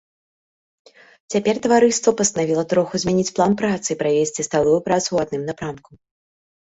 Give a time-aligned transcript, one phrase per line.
[1.33, 5.91] Цяпер таварыства пастанавіла троху змяніць план працы і правесці сталую працу ў адным напрамку.